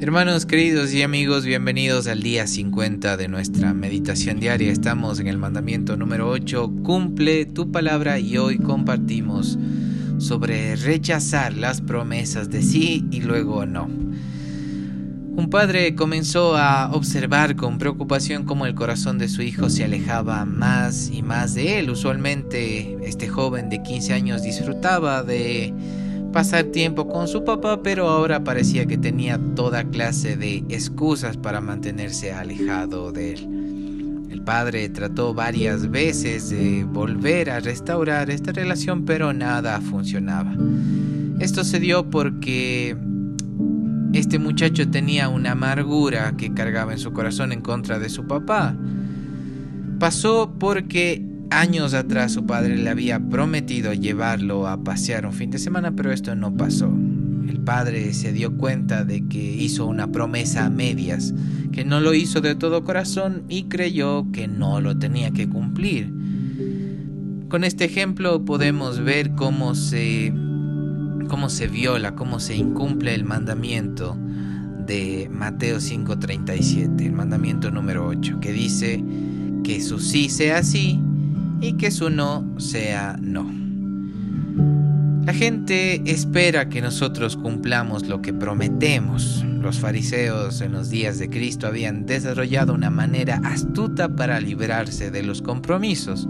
[0.00, 4.70] Hermanos queridos y amigos, bienvenidos al día 50 de nuestra meditación diaria.
[4.70, 9.58] Estamos en el mandamiento número 8, cumple tu palabra y hoy compartimos
[10.18, 13.88] sobre rechazar las promesas de sí y luego no.
[15.38, 20.44] Un padre comenzó a observar con preocupación cómo el corazón de su hijo se alejaba
[20.44, 21.90] más y más de él.
[21.90, 25.72] Usualmente este joven de 15 años disfrutaba de
[26.32, 31.60] pasar tiempo con su papá, pero ahora parecía que tenía toda clase de excusas para
[31.60, 34.28] mantenerse alejado de él.
[34.30, 40.54] El padre trató varias veces de volver a restaurar esta relación, pero nada funcionaba.
[41.40, 42.96] Esto se dio porque
[44.12, 48.74] este muchacho tenía una amargura que cargaba en su corazón en contra de su papá.
[49.98, 55.58] Pasó porque años atrás su padre le había prometido llevarlo a pasear un fin de
[55.58, 56.92] semana, pero esto no pasó.
[57.48, 61.34] El padre se dio cuenta de que hizo una promesa a medias,
[61.72, 66.12] que no lo hizo de todo corazón y creyó que no lo tenía que cumplir.
[67.48, 70.32] Con este ejemplo podemos ver cómo se
[71.28, 74.16] cómo se viola, cómo se incumple el mandamiento
[74.86, 79.02] de Mateo 5:37, el mandamiento número 8, que dice
[79.62, 81.00] que su sí sea sí
[81.60, 83.58] y que su no sea no.
[85.28, 89.44] La gente espera que nosotros cumplamos lo que prometemos.
[89.60, 95.22] Los fariseos en los días de Cristo habían desarrollado una manera astuta para librarse de
[95.22, 96.26] los compromisos.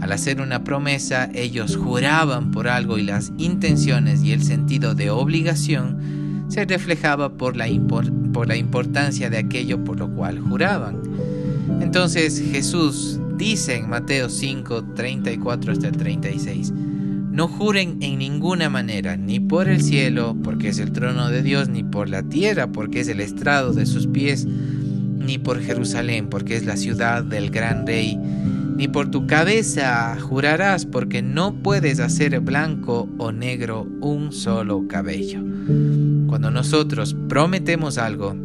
[0.00, 5.10] Al hacer una promesa, ellos juraban por algo y las intenciones y el sentido de
[5.10, 7.66] obligación se reflejaba por la,
[8.32, 11.00] por la importancia de aquello por lo cual juraban.
[11.80, 19.16] Entonces Jesús dice en Mateo 5, 34 hasta el 36, no juren en ninguna manera,
[19.16, 23.00] ni por el cielo, porque es el trono de Dios, ni por la tierra, porque
[23.00, 27.86] es el estrado de sus pies, ni por Jerusalén, porque es la ciudad del gran
[27.86, 34.88] rey, ni por tu cabeza jurarás, porque no puedes hacer blanco o negro un solo
[34.88, 35.40] cabello.
[36.26, 38.36] Cuando nosotros prometemos algo,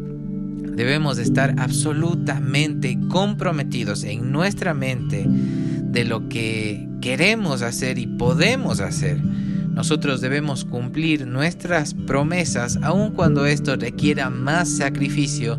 [0.74, 9.20] debemos estar absolutamente comprometidos en nuestra mente de lo que queremos hacer y podemos hacer.
[9.22, 15.58] Nosotros debemos cumplir nuestras promesas aun cuando esto requiera más sacrificio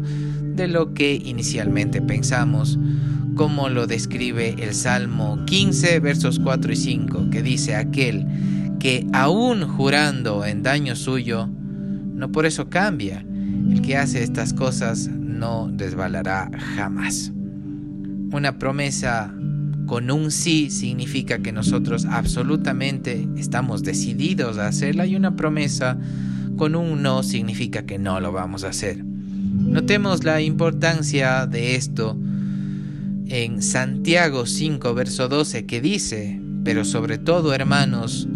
[0.56, 2.80] de lo que inicialmente pensamos,
[3.36, 8.26] como lo describe el Salmo 15, versos 4 y 5, que dice aquel
[8.80, 13.26] que aún jurando en daño suyo, no por eso cambia,
[13.70, 17.32] el que hace estas cosas no desbalará jamás.
[18.32, 19.34] Una promesa
[19.86, 25.98] con un sí significa que nosotros absolutamente estamos decididos a hacerla y una promesa
[26.58, 29.04] con un no significa que no lo vamos a hacer.
[29.04, 32.18] Notemos la importancia de esto
[33.28, 38.28] en Santiago 5, verso 12, que dice, pero sobre todo hermanos,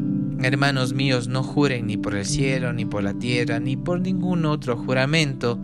[0.41, 4.45] Hermanos míos, no juren ni por el cielo, ni por la tierra, ni por ningún
[4.45, 5.59] otro juramento,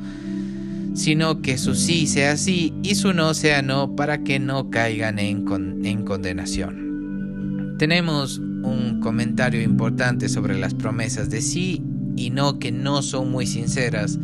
[0.94, 5.20] sino que su sí sea sí y su no sea no, para que no caigan
[5.20, 5.46] en,
[5.84, 7.76] en condenación.
[7.78, 11.82] Tenemos un comentario importante sobre las promesas de sí
[12.16, 14.18] y no que no son muy sinceras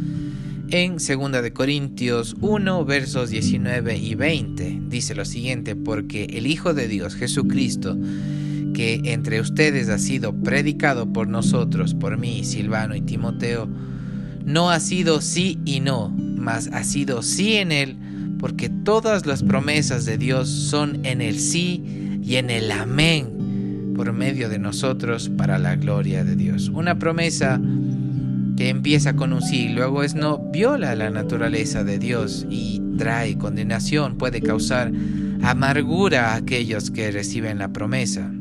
[0.71, 4.81] en 2 de Corintios 1 versos 19 y 20.
[4.87, 7.97] Dice lo siguiente, porque el Hijo de Dios, Jesucristo,
[8.73, 13.67] que entre ustedes ha sido predicado por nosotros, por mí, Silvano y Timoteo,
[14.45, 17.97] no ha sido sí y no, mas ha sido sí en él,
[18.39, 24.13] porque todas las promesas de Dios son en el sí y en el amén por
[24.13, 26.69] medio de nosotros para la gloria de Dios.
[26.69, 27.61] Una promesa
[28.57, 32.81] que empieza con un sí y luego es no, viola la naturaleza de Dios y
[32.97, 34.91] trae condenación, puede causar
[35.43, 38.31] amargura a aquellos que reciben la promesa.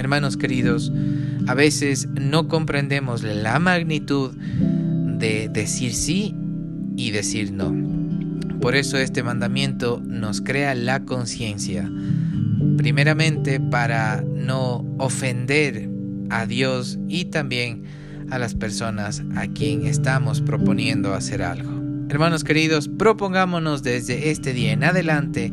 [0.00, 0.90] Hermanos queridos,
[1.46, 6.34] a veces no comprendemos la magnitud de decir sí
[6.96, 7.70] y decir no.
[8.62, 11.90] Por eso este mandamiento nos crea la conciencia,
[12.78, 15.90] primeramente para no ofender
[16.30, 17.82] a Dios y también
[18.30, 21.78] a las personas a quien estamos proponiendo hacer algo.
[22.08, 25.52] Hermanos queridos, propongámonos desde este día en adelante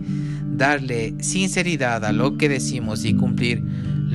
[0.57, 3.61] darle sinceridad a lo que decimos y cumplir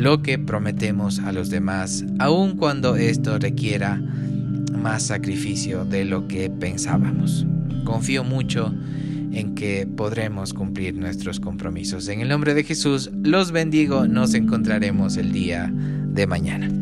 [0.02, 4.02] lo que prometemos a los demás, aun cuando esto requiera
[4.76, 7.46] más sacrificio de lo que pensábamos.
[7.84, 8.74] Confío mucho
[9.32, 12.08] en que podremos cumplir nuestros compromisos.
[12.08, 16.81] En el nombre de Jesús los bendigo, nos encontraremos el día de mañana.